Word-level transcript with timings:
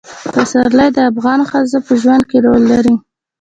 پسرلی 0.33 0.89
د 0.95 0.99
افغان 1.11 1.39
ښځو 1.49 1.77
په 1.87 1.93
ژوند 2.01 2.23
کې 2.29 2.37
رول 2.45 2.63
لري. 2.71 2.95